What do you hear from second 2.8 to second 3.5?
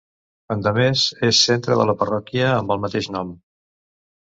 mateix nom.